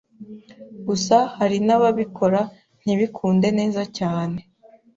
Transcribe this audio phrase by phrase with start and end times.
[0.87, 2.41] gusa hari n’ababikora
[2.81, 4.39] ntibikunde neza cyane